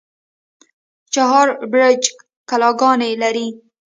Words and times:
چهار 1.13 1.47
برجک 1.71 2.15
کلاګانې 2.49 3.11
لري؟ 3.21 3.47